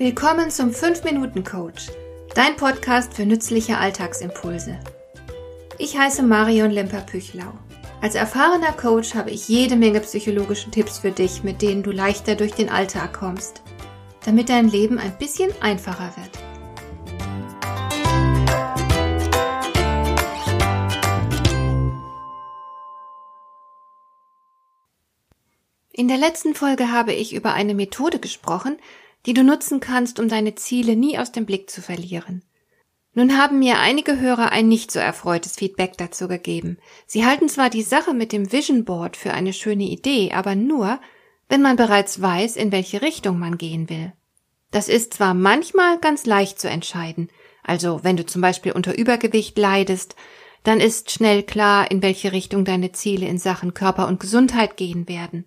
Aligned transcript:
Willkommen 0.00 0.50
zum 0.50 0.70
5-Minuten-Coach, 0.70 1.88
dein 2.34 2.56
Podcast 2.56 3.12
für 3.12 3.26
nützliche 3.26 3.76
Alltagsimpulse. 3.76 4.80
Ich 5.76 5.98
heiße 5.98 6.22
Marion 6.22 6.70
Lemper-Püchlau. 6.70 7.52
Als 8.00 8.14
erfahrener 8.14 8.72
Coach 8.72 9.14
habe 9.14 9.30
ich 9.30 9.46
jede 9.46 9.76
Menge 9.76 10.00
psychologische 10.00 10.70
Tipps 10.70 11.00
für 11.00 11.10
dich, 11.10 11.42
mit 11.42 11.60
denen 11.60 11.82
du 11.82 11.90
leichter 11.90 12.34
durch 12.34 12.52
den 12.52 12.70
Alltag 12.70 13.12
kommst, 13.12 13.60
damit 14.24 14.48
dein 14.48 14.70
Leben 14.70 14.98
ein 14.98 15.18
bisschen 15.18 15.52
einfacher 15.60 16.14
wird. 16.16 16.30
In 25.92 26.08
der 26.08 26.16
letzten 26.16 26.54
Folge 26.54 26.90
habe 26.90 27.12
ich 27.12 27.34
über 27.34 27.52
eine 27.52 27.74
Methode 27.74 28.18
gesprochen, 28.18 28.78
die 29.26 29.34
du 29.34 29.44
nutzen 29.44 29.80
kannst, 29.80 30.18
um 30.18 30.28
deine 30.28 30.54
Ziele 30.54 30.96
nie 30.96 31.18
aus 31.18 31.32
dem 31.32 31.46
Blick 31.46 31.70
zu 31.70 31.82
verlieren. 31.82 32.42
Nun 33.12 33.36
haben 33.36 33.58
mir 33.58 33.78
einige 33.78 34.20
Hörer 34.20 34.52
ein 34.52 34.68
nicht 34.68 34.90
so 34.90 35.00
erfreutes 35.00 35.56
Feedback 35.56 35.98
dazu 35.98 36.28
gegeben. 36.28 36.78
Sie 37.06 37.26
halten 37.26 37.48
zwar 37.48 37.68
die 37.68 37.82
Sache 37.82 38.14
mit 38.14 38.32
dem 38.32 38.52
Vision 38.52 38.84
Board 38.84 39.16
für 39.16 39.32
eine 39.32 39.52
schöne 39.52 39.84
Idee, 39.84 40.32
aber 40.32 40.54
nur, 40.54 41.00
wenn 41.48 41.60
man 41.60 41.76
bereits 41.76 42.22
weiß, 42.22 42.56
in 42.56 42.70
welche 42.70 43.02
Richtung 43.02 43.38
man 43.38 43.58
gehen 43.58 43.90
will. 43.90 44.12
Das 44.70 44.88
ist 44.88 45.14
zwar 45.14 45.34
manchmal 45.34 45.98
ganz 45.98 46.24
leicht 46.24 46.60
zu 46.60 46.70
entscheiden, 46.70 47.28
also 47.62 48.00
wenn 48.04 48.16
du 48.16 48.24
zum 48.24 48.40
Beispiel 48.40 48.72
unter 48.72 48.96
Übergewicht 48.96 49.58
leidest, 49.58 50.14
dann 50.62 50.80
ist 50.80 51.10
schnell 51.10 51.42
klar, 51.42 51.90
in 51.90 52.02
welche 52.02 52.32
Richtung 52.32 52.64
deine 52.64 52.92
Ziele 52.92 53.26
in 53.26 53.38
Sachen 53.38 53.74
Körper 53.74 54.06
und 54.06 54.20
Gesundheit 54.20 54.76
gehen 54.76 55.08
werden. 55.08 55.46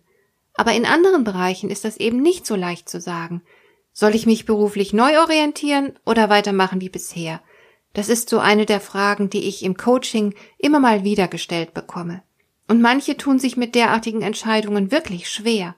Aber 0.55 0.73
in 0.73 0.85
anderen 0.85 1.23
Bereichen 1.23 1.69
ist 1.69 1.85
das 1.85 1.97
eben 1.97 2.21
nicht 2.21 2.45
so 2.45 2.55
leicht 2.55 2.89
zu 2.89 2.99
sagen, 2.99 3.41
soll 3.93 4.15
ich 4.15 4.25
mich 4.25 4.45
beruflich 4.45 4.91
neu 4.91 5.19
orientieren 5.19 5.93
oder 6.05 6.29
weitermachen 6.29 6.81
wie 6.81 6.89
bisher? 6.89 7.41
Das 7.93 8.09
ist 8.09 8.27
so 8.27 8.39
eine 8.39 8.65
der 8.65 8.81
Fragen, 8.81 9.29
die 9.29 9.47
ich 9.47 9.63
im 9.63 9.77
Coaching 9.77 10.33
immer 10.57 10.79
mal 10.79 11.03
wieder 11.03 11.27
gestellt 11.27 11.73
bekomme. 11.73 12.23
Und 12.67 12.81
manche 12.81 13.17
tun 13.17 13.39
sich 13.39 13.55
mit 13.55 13.75
derartigen 13.75 14.23
Entscheidungen 14.23 14.91
wirklich 14.91 15.29
schwer. 15.29 15.75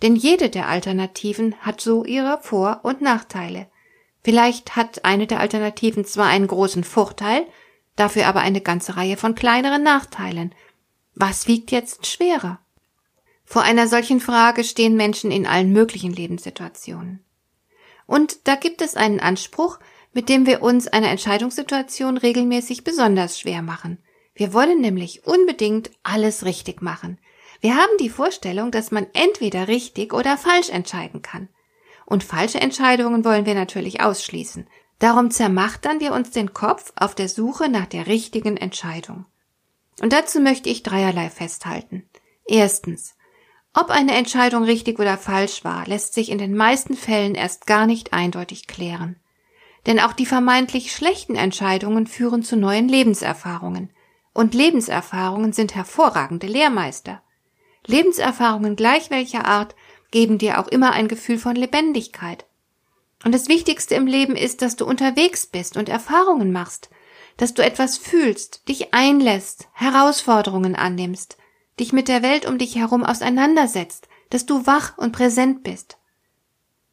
Denn 0.00 0.16
jede 0.16 0.48
der 0.48 0.68
Alternativen 0.68 1.54
hat 1.60 1.80
so 1.80 2.04
ihre 2.04 2.38
Vor- 2.40 2.80
und 2.84 3.02
Nachteile. 3.02 3.66
Vielleicht 4.24 4.76
hat 4.76 5.04
eine 5.04 5.26
der 5.26 5.40
Alternativen 5.40 6.04
zwar 6.04 6.26
einen 6.26 6.46
großen 6.46 6.84
Vorteil, 6.84 7.46
dafür 7.96 8.26
aber 8.26 8.40
eine 8.40 8.60
ganze 8.60 8.96
Reihe 8.96 9.16
von 9.16 9.34
kleineren 9.34 9.82
Nachteilen. 9.82 10.54
Was 11.14 11.48
wiegt 11.48 11.70
jetzt 11.70 12.06
schwerer? 12.06 12.60
Vor 13.44 13.62
einer 13.62 13.88
solchen 13.88 14.20
Frage 14.20 14.62
stehen 14.62 14.96
Menschen 14.96 15.30
in 15.30 15.46
allen 15.46 15.72
möglichen 15.72 16.12
Lebenssituationen. 16.12 17.24
Und 18.08 18.48
da 18.48 18.54
gibt 18.54 18.80
es 18.80 18.96
einen 18.96 19.20
Anspruch, 19.20 19.78
mit 20.14 20.30
dem 20.30 20.46
wir 20.46 20.62
uns 20.62 20.88
eine 20.88 21.08
Entscheidungssituation 21.08 22.16
regelmäßig 22.16 22.82
besonders 22.82 23.38
schwer 23.38 23.60
machen. 23.60 23.98
Wir 24.34 24.54
wollen 24.54 24.80
nämlich 24.80 25.26
unbedingt 25.26 25.90
alles 26.04 26.46
richtig 26.46 26.80
machen. 26.80 27.18
Wir 27.60 27.76
haben 27.76 27.92
die 28.00 28.08
Vorstellung, 28.08 28.70
dass 28.70 28.90
man 28.90 29.06
entweder 29.12 29.68
richtig 29.68 30.14
oder 30.14 30.38
falsch 30.38 30.70
entscheiden 30.70 31.20
kann. 31.20 31.50
Und 32.06 32.24
falsche 32.24 32.60
Entscheidungen 32.60 33.26
wollen 33.26 33.44
wir 33.44 33.54
natürlich 33.54 34.00
ausschließen. 34.00 34.66
Darum 34.98 35.30
zermachtern 35.30 36.00
wir 36.00 36.14
uns 36.14 36.30
den 36.30 36.54
Kopf 36.54 36.94
auf 36.96 37.14
der 37.14 37.28
Suche 37.28 37.68
nach 37.68 37.86
der 37.86 38.06
richtigen 38.06 38.56
Entscheidung. 38.56 39.26
Und 40.00 40.14
dazu 40.14 40.40
möchte 40.40 40.70
ich 40.70 40.82
dreierlei 40.82 41.28
festhalten. 41.28 42.08
Erstens. 42.46 43.17
Ob 43.80 43.90
eine 43.90 44.16
Entscheidung 44.16 44.64
richtig 44.64 44.98
oder 44.98 45.16
falsch 45.16 45.62
war, 45.62 45.86
lässt 45.86 46.12
sich 46.12 46.32
in 46.32 46.38
den 46.38 46.56
meisten 46.56 46.96
Fällen 46.96 47.36
erst 47.36 47.68
gar 47.68 47.86
nicht 47.86 48.12
eindeutig 48.12 48.66
klären. 48.66 49.20
Denn 49.86 50.00
auch 50.00 50.14
die 50.14 50.26
vermeintlich 50.26 50.90
schlechten 50.92 51.36
Entscheidungen 51.36 52.08
führen 52.08 52.42
zu 52.42 52.56
neuen 52.56 52.88
Lebenserfahrungen. 52.88 53.90
Und 54.32 54.52
Lebenserfahrungen 54.52 55.52
sind 55.52 55.76
hervorragende 55.76 56.48
Lehrmeister. 56.48 57.22
Lebenserfahrungen 57.86 58.74
gleich 58.74 59.10
welcher 59.10 59.44
Art 59.44 59.76
geben 60.10 60.38
dir 60.38 60.58
auch 60.58 60.66
immer 60.66 60.90
ein 60.90 61.06
Gefühl 61.06 61.38
von 61.38 61.54
Lebendigkeit. 61.54 62.46
Und 63.24 63.32
das 63.32 63.46
Wichtigste 63.46 63.94
im 63.94 64.08
Leben 64.08 64.34
ist, 64.34 64.60
dass 64.60 64.74
du 64.74 64.86
unterwegs 64.86 65.46
bist 65.46 65.76
und 65.76 65.88
Erfahrungen 65.88 66.50
machst, 66.50 66.90
dass 67.36 67.54
du 67.54 67.62
etwas 67.62 67.96
fühlst, 67.96 68.68
dich 68.68 68.92
einlässt, 68.92 69.68
Herausforderungen 69.72 70.74
annimmst, 70.74 71.37
dich 71.80 71.92
mit 71.92 72.08
der 72.08 72.22
Welt 72.22 72.46
um 72.46 72.58
dich 72.58 72.76
herum 72.76 73.04
auseinandersetzt, 73.04 74.08
dass 74.30 74.46
du 74.46 74.66
wach 74.66 74.98
und 74.98 75.12
präsent 75.12 75.62
bist. 75.62 75.98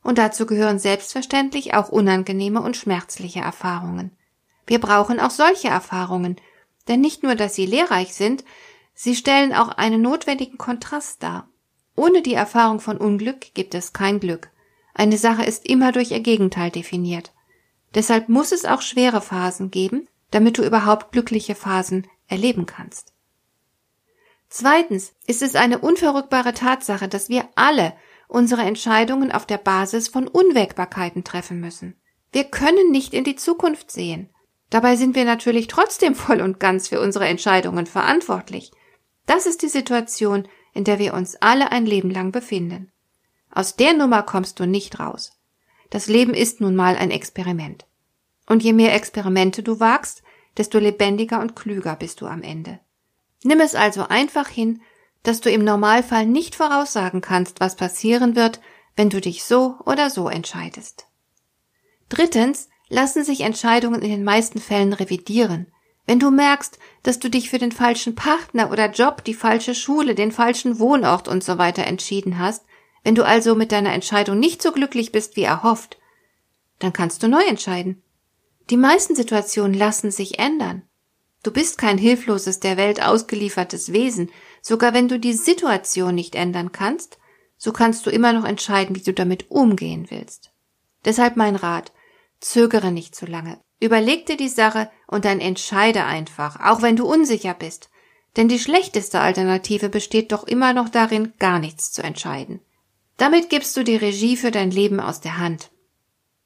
Und 0.04 0.18
dazu 0.18 0.46
gehören 0.46 0.80
selbstverständlich 0.80 1.74
auch 1.74 1.90
unangenehme 1.90 2.62
und 2.62 2.78
schmerzliche 2.78 3.40
Erfahrungen. 3.40 4.12
Wir 4.68 4.80
brauchen 4.80 5.20
auch 5.20 5.32
solche 5.32 5.68
Erfahrungen, 5.68 6.38
denn 6.88 7.02
nicht 7.02 7.24
nur, 7.24 7.36
dass 7.36 7.56
sie 7.56 7.66
lehrreich 7.66 8.14
sind, 8.14 8.44
sie 8.94 9.16
stellen 9.16 9.54
auch 9.54 9.70
einen 9.70 10.02
notwendigen 10.02 10.58
Kontrast 10.58 11.24
dar. 11.24 11.50
Ohne 11.96 12.22
die 12.22 12.34
Erfahrung 12.34 12.80
von 12.80 12.98
Unglück 12.98 13.54
gibt 13.54 13.74
es 13.74 13.94
kein 13.94 14.20
Glück. 14.20 14.50
Eine 14.94 15.18
Sache 15.18 15.44
ist 15.44 15.66
immer 15.66 15.92
durch 15.92 16.12
ihr 16.12 16.20
Gegenteil 16.20 16.70
definiert. 16.70 17.34
Deshalb 17.96 18.30
muss 18.30 18.52
es 18.52 18.66
auch 18.66 18.82
schwere 18.82 19.22
Phasen 19.22 19.72
geben, 19.72 20.08
damit 20.32 20.58
du 20.58 20.64
überhaupt 20.64 21.12
glückliche 21.12 21.56
Phasen 21.56 22.08
erleben 22.28 22.66
kannst. 22.66 23.15
Zweitens 24.58 25.14
ist 25.28 25.42
es 25.42 25.56
eine 25.56 25.80
unverrückbare 25.80 26.54
Tatsache, 26.54 27.10
dass 27.10 27.28
wir 27.28 27.50
alle 27.56 27.92
unsere 28.30 28.62
Entscheidungen 28.62 29.34
auf 29.34 29.46
der 29.46 29.58
Basis 29.58 30.08
von 30.08 30.30
Unwägbarkeiten 30.30 31.26
treffen 31.26 31.60
müssen. 31.60 32.00
Wir 32.32 32.46
können 32.46 32.90
nicht 32.90 33.14
in 33.14 33.26
die 33.26 33.36
Zukunft 33.36 33.92
sehen. 33.92 34.30
Dabei 34.70 34.96
sind 34.96 35.14
wir 35.14 35.26
natürlich 35.26 35.68
trotzdem 35.68 36.16
voll 36.16 36.40
und 36.40 36.62
ganz 36.62 36.88
für 36.88 37.02
unsere 37.02 37.28
Entscheidungen 37.28 37.86
verantwortlich. 37.86 38.72
Das 39.26 39.46
ist 39.46 39.62
die 39.62 39.68
Situation, 39.68 40.48
in 40.74 40.86
der 40.86 41.00
wir 41.00 41.16
uns 41.16 41.36
alle 41.42 41.74
ein 41.74 41.86
Leben 41.86 42.10
lang 42.10 42.32
befinden. 42.32 42.94
Aus 43.52 43.76
der 43.76 43.92
Nummer 43.92 44.24
kommst 44.24 44.62
du 44.62 44.66
nicht 44.66 45.02
raus. 45.02 45.34
Das 45.90 46.08
Leben 46.08 46.34
ist 46.34 46.62
nun 46.62 46.78
mal 46.78 46.96
ein 46.96 47.12
Experiment. 47.12 47.86
Und 48.48 48.64
je 48.64 48.72
mehr 48.72 48.96
Experimente 48.96 49.64
du 49.64 49.82
wagst, 49.82 50.24
desto 50.56 50.80
lebendiger 50.80 51.42
und 51.42 51.58
klüger 51.58 51.98
bist 51.98 52.22
du 52.22 52.28
am 52.28 52.42
Ende. 52.42 52.80
Nimm 53.48 53.60
es 53.60 53.76
also 53.76 54.08
einfach 54.08 54.48
hin, 54.48 54.82
dass 55.22 55.40
du 55.40 55.52
im 55.52 55.64
Normalfall 55.64 56.26
nicht 56.26 56.56
voraussagen 56.56 57.22
kannst, 57.22 57.60
was 57.60 57.76
passieren 57.76 58.36
wird, 58.36 58.60
wenn 58.96 59.12
du 59.12 59.22
dich 59.22 59.44
so 59.44 59.76
oder 59.86 60.10
so 60.10 60.30
entscheidest. 60.30 61.06
Drittens 62.10 62.70
lassen 62.90 63.24
sich 63.24 63.42
Entscheidungen 63.42 64.02
in 64.02 64.10
den 64.10 64.24
meisten 64.24 64.60
Fällen 64.60 64.94
revidieren. 64.94 65.68
Wenn 66.08 66.20
du 66.20 66.32
merkst, 66.32 66.80
dass 67.04 67.20
du 67.20 67.30
dich 67.30 67.52
für 67.52 67.60
den 67.60 67.72
falschen 67.72 68.16
Partner 68.16 68.72
oder 68.72 68.90
Job, 68.90 69.24
die 69.24 69.36
falsche 69.36 69.76
Schule, 69.76 70.16
den 70.16 70.32
falschen 70.32 70.80
Wohnort 70.80 71.28
und 71.28 71.44
so 71.44 71.60
weiter 71.60 71.84
entschieden 71.86 72.40
hast, 72.40 72.66
wenn 73.04 73.14
du 73.14 73.24
also 73.24 73.54
mit 73.54 73.72
deiner 73.72 73.94
Entscheidung 73.94 74.40
nicht 74.40 74.64
so 74.64 74.72
glücklich 74.72 75.12
bist 75.12 75.36
wie 75.36 75.44
erhofft, 75.44 76.00
dann 76.80 76.94
kannst 76.94 77.22
du 77.22 77.28
neu 77.28 77.44
entscheiden. 77.44 78.02
Die 78.72 78.78
meisten 78.78 79.16
Situationen 79.16 79.76
lassen 79.76 80.10
sich 80.10 80.40
ändern. 80.40 80.82
Du 81.46 81.52
bist 81.52 81.78
kein 81.78 82.00
hilfloses 82.00 82.60
der 82.60 82.76
Welt 82.76 83.04
ausgeliefertes 83.04 83.94
Wesen, 83.94 84.32
sogar 84.64 84.96
wenn 84.96 85.08
du 85.08 85.20
die 85.20 85.34
Situation 85.34 86.16
nicht 86.16 86.34
ändern 86.34 86.72
kannst, 86.72 87.20
so 87.56 87.72
kannst 87.72 88.04
du 88.08 88.10
immer 88.10 88.34
noch 88.34 88.46
entscheiden, 88.46 88.96
wie 88.96 89.04
du 89.04 89.14
damit 89.14 89.52
umgehen 89.52 90.08
willst. 90.10 90.52
Deshalb 91.06 91.38
mein 91.38 91.56
Rat, 91.56 91.92
zögere 92.40 92.92
nicht 92.92 93.14
zu 93.14 93.28
lange. 93.28 93.60
Überleg 93.80 94.26
dir 94.26 94.38
die 94.38 94.50
Sache 94.50 94.90
und 95.06 95.24
dann 95.24 95.40
entscheide 95.40 96.06
einfach, 96.06 96.60
auch 96.62 96.82
wenn 96.82 96.96
du 96.96 97.06
unsicher 97.06 97.54
bist. 97.54 97.92
Denn 98.38 98.48
die 98.48 98.58
schlechteste 98.58 99.20
Alternative 99.20 99.90
besteht 99.90 100.32
doch 100.32 100.46
immer 100.46 100.74
noch 100.74 100.90
darin, 100.90 101.34
gar 101.38 101.60
nichts 101.60 101.92
zu 101.92 102.02
entscheiden. 102.02 102.60
Damit 103.18 103.52
gibst 103.52 103.78
du 103.78 103.84
die 103.84 103.98
Regie 103.98 104.36
für 104.36 104.50
dein 104.50 104.72
Leben 104.72 105.00
aus 105.00 105.22
der 105.22 105.38
Hand. 105.38 105.70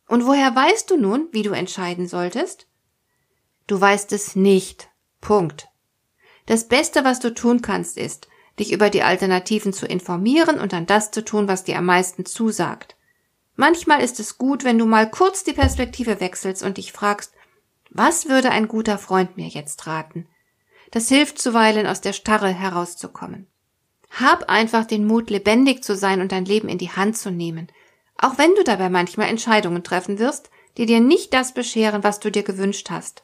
Und 0.10 0.26
woher 0.26 0.54
weißt 0.54 0.92
du 0.92 0.98
nun, 0.98 1.30
wie 1.32 1.44
du 1.44 1.52
entscheiden 1.52 2.06
solltest? 2.06 2.68
Du 3.66 3.80
weißt 3.80 4.12
es 4.12 4.36
nicht. 4.36 4.89
Punkt. 5.22 5.70
Das 6.46 6.68
Beste, 6.68 7.04
was 7.04 7.20
du 7.20 7.34
tun 7.34 7.62
kannst, 7.62 7.98
ist, 7.98 8.28
dich 8.60 8.72
über 8.72 8.90
die 8.90 9.04
Alternativen 9.04 9.74
zu 9.74 9.86
informieren 9.86 10.60
und 10.60 10.74
dann 10.74 10.86
das 10.86 11.12
zu 11.12 11.24
tun, 11.24 11.48
was 11.48 11.64
dir 11.64 11.78
am 11.78 11.86
meisten 11.86 12.26
zusagt. 12.26 12.96
Manchmal 13.56 14.02
ist 14.02 14.20
es 14.20 14.38
gut, 14.38 14.64
wenn 14.64 14.78
du 14.78 14.86
mal 14.86 15.10
kurz 15.10 15.44
die 15.44 15.54
Perspektive 15.54 16.20
wechselst 16.20 16.64
und 16.64 16.78
dich 16.78 16.92
fragst, 16.92 17.34
was 17.90 18.30
würde 18.30 18.52
ein 18.52 18.68
guter 18.68 18.98
Freund 18.98 19.38
mir 19.38 19.48
jetzt 19.48 19.88
raten? 19.88 20.28
Das 20.92 21.10
hilft 21.10 21.40
zuweilen 21.40 21.88
aus 21.88 22.02
der 22.02 22.14
Starre 22.14 22.50
herauszukommen. 22.50 23.48
Hab 24.12 24.50
einfach 24.50 24.86
den 24.86 25.06
Mut, 25.06 25.30
lebendig 25.30 25.84
zu 25.84 25.96
sein 25.96 26.22
und 26.22 26.32
dein 26.32 26.46
Leben 26.46 26.68
in 26.68 26.78
die 26.78 26.92
Hand 26.92 27.18
zu 27.18 27.32
nehmen, 27.32 27.68
auch 28.18 28.38
wenn 28.38 28.54
du 28.56 28.64
dabei 28.64 28.90
manchmal 28.90 29.30
Entscheidungen 29.30 29.84
treffen 29.84 30.20
wirst, 30.20 30.50
die 30.78 30.86
dir 30.86 31.00
nicht 31.00 31.34
das 31.34 31.54
bescheren, 31.54 32.04
was 32.04 32.20
du 32.20 32.32
dir 32.32 32.44
gewünscht 32.44 32.90
hast. 32.90 33.24